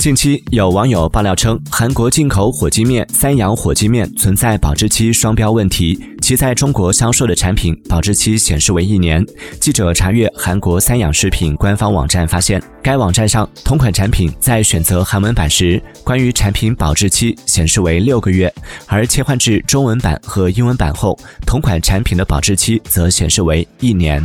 [0.00, 9.22] 近期有网友爆料称韩国进口火鸡面三养火鸡面存在保质期双标问题其在中国销售的产品保质期显示为一年
[9.60, 18.50] 记者查阅韩国三养食品官方网站发现该网站上同款产品在选择韩文版时关于产品保质期显示为六个月
[18.86, 21.14] 而切换至中文版和英文版后
[21.46, 24.24] 同款产品的保质期则显示为一年。